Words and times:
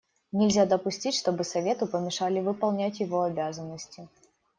Нельзя 0.31 0.65
допустить, 0.65 1.13
чтобы 1.13 1.43
Совету 1.43 1.85
помешали 1.85 2.39
выполнять 2.39 2.99
его 3.01 3.21
обязанности. 3.21 4.07